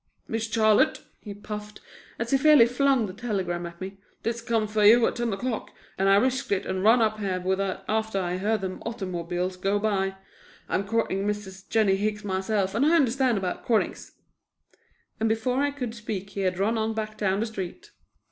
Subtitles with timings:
[0.27, 1.79] "Miss Charlotte," he puffed,
[2.17, 5.69] as he fairly flung the telegram at me, "this come fer you at ten o'clock
[5.95, 9.57] and I risked it and run up here with it after I heard them ottermobiles
[9.61, 10.15] go by.
[10.67, 11.69] I'm courting Mrs.
[11.69, 14.13] Jennie Hicks myself and I understands about courtings."
[15.19, 17.91] And before I could speak he had run on back down the street.